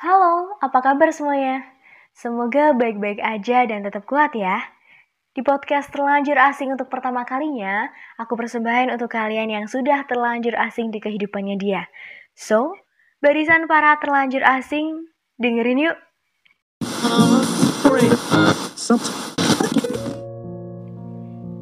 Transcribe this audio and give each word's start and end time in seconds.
Halo, 0.00 0.56
apa 0.64 0.80
kabar 0.80 1.12
semuanya? 1.12 1.60
Semoga 2.16 2.72
baik-baik 2.72 3.20
aja 3.20 3.68
dan 3.68 3.84
tetap 3.84 4.08
kuat 4.08 4.32
ya. 4.32 4.64
Di 5.36 5.44
podcast 5.44 5.92
Terlanjur 5.92 6.40
Asing 6.40 6.72
untuk 6.72 6.88
pertama 6.88 7.28
kalinya, 7.28 7.92
aku 8.16 8.32
persembahin 8.32 8.88
untuk 8.88 9.12
kalian 9.12 9.52
yang 9.52 9.68
sudah 9.68 10.08
terlanjur 10.08 10.56
asing 10.56 10.88
di 10.88 11.04
kehidupannya 11.04 11.60
dia. 11.60 11.84
So, 12.32 12.72
barisan 13.20 13.68
para 13.68 13.92
terlanjur 14.00 14.40
asing, 14.40 15.04
dengerin 15.36 15.92
yuk. 15.92 15.96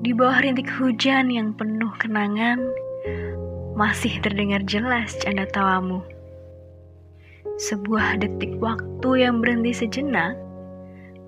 Di 0.07 0.15
bawah 0.15 0.39
rintik 0.39 0.71
hujan 0.79 1.35
yang 1.35 1.59
penuh 1.59 1.91
kenangan, 1.99 2.63
masih 3.75 4.23
terdengar 4.23 4.63
jelas 4.63 5.19
canda 5.27 5.43
tawamu. 5.51 6.07
Sebuah 7.57 8.21
detik 8.21 8.61
waktu 8.61 9.25
yang 9.25 9.41
berhenti 9.41 9.73
sejenak, 9.73 10.37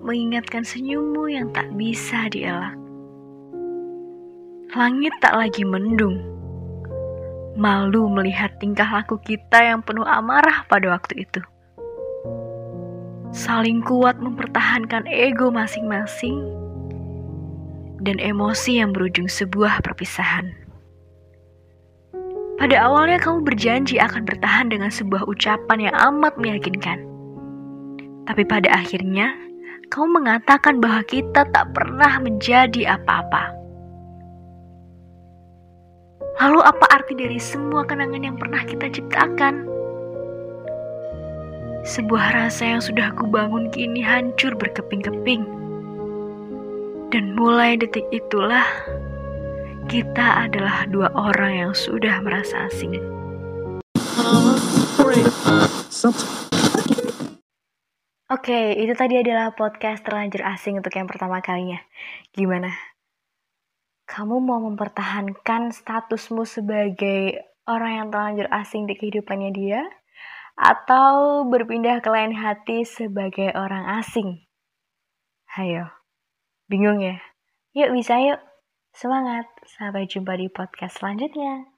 mengingatkan 0.05 0.61
senyummu 0.61 1.25
yang 1.33 1.49
tak 1.49 1.73
bisa 1.73 2.29
dielak. 2.29 2.77
Langit 4.77 5.11
tak 5.19 5.33
lagi 5.33 5.65
mendung. 5.65 6.21
Malu 7.57 8.07
melihat 8.07 8.55
tingkah 8.61 8.87
laku 8.87 9.17
kita 9.19 9.59
yang 9.59 9.81
penuh 9.81 10.05
amarah 10.05 10.63
pada 10.69 10.93
waktu 10.93 11.27
itu. 11.27 11.41
Saling 13.31 13.83
kuat 13.83 14.19
mempertahankan 14.19 15.07
ego 15.07 15.51
masing-masing 15.51 16.43
dan 18.03 18.17
emosi 18.19 18.79
yang 18.79 18.91
berujung 18.91 19.27
sebuah 19.27 19.83
perpisahan. 19.83 20.51
Pada 22.61 22.77
awalnya 22.77 23.17
kamu 23.17 23.41
berjanji 23.41 23.97
akan 23.97 24.21
bertahan 24.21 24.69
dengan 24.69 24.93
sebuah 24.93 25.25
ucapan 25.25 25.89
yang 25.89 25.95
amat 25.97 26.37
meyakinkan. 26.37 27.01
Tapi 28.29 28.45
pada 28.45 28.69
akhirnya, 28.69 29.33
kamu 29.89 30.21
mengatakan 30.21 30.77
bahwa 30.77 31.01
kita 31.09 31.41
tak 31.49 31.73
pernah 31.73 32.21
menjadi 32.21 33.01
apa-apa. 33.01 33.57
Lalu 36.37 36.61
apa 36.61 36.85
arti 36.93 37.17
dari 37.17 37.41
semua 37.41 37.81
kenangan 37.81 38.29
yang 38.29 38.37
pernah 38.37 38.61
kita 38.61 38.93
ciptakan? 38.93 39.65
Sebuah 41.81 42.45
rasa 42.45 42.77
yang 42.77 42.81
sudah 42.85 43.09
kubangun 43.17 43.73
kini 43.73 44.05
hancur 44.05 44.53
berkeping-keping. 44.53 45.49
Dan 47.09 47.33
mulai 47.33 47.73
detik 47.73 48.05
itulah, 48.13 48.69
kita 49.91 50.47
adalah 50.47 50.87
dua 50.87 51.11
orang 51.19 51.51
yang 51.67 51.73
sudah 51.75 52.23
merasa 52.23 52.71
asing. 52.71 52.95
Oke, 58.31 58.71
itu 58.79 58.95
tadi 58.95 59.19
adalah 59.19 59.51
podcast 59.51 60.07
terlanjur 60.07 60.47
asing 60.47 60.79
untuk 60.79 60.95
yang 60.95 61.11
pertama 61.11 61.43
kalinya. 61.43 61.83
Gimana? 62.31 62.71
Kamu 64.07 64.39
mau 64.39 64.63
mempertahankan 64.63 65.75
statusmu 65.75 66.47
sebagai 66.47 67.43
orang 67.67 67.91
yang 67.99 68.07
terlanjur 68.15 68.47
asing 68.47 68.87
di 68.87 68.95
kehidupannya 68.95 69.51
dia? 69.51 69.83
Atau 70.55 71.43
berpindah 71.51 71.99
ke 71.99 72.07
lain 72.07 72.31
hati 72.31 72.87
sebagai 72.87 73.51
orang 73.59 73.99
asing? 73.99 74.39
Hayo, 75.51 75.91
bingung 76.71 77.03
ya? 77.03 77.19
Yuk 77.75 77.91
bisa 77.91 78.15
yuk. 78.23 78.50
Semangat, 78.91 79.47
sampai 79.65 80.03
jumpa 80.03 80.35
di 80.35 80.51
podcast 80.51 80.99
selanjutnya. 80.99 81.70